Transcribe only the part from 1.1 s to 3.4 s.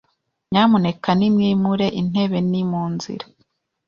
nimwimure intebe. Ni mu nzira.